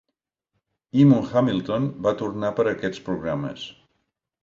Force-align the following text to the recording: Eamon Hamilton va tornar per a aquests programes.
Eamon 1.01 1.27
Hamilton 1.35 1.87
va 2.09 2.17
tornar 2.25 2.53
per 2.61 2.69
a 2.69 2.75
aquests 2.77 3.07
programes. 3.11 3.73